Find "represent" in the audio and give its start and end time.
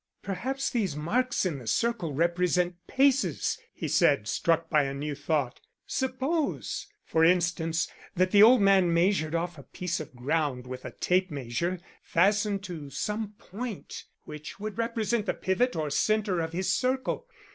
2.11-2.73, 14.79-15.27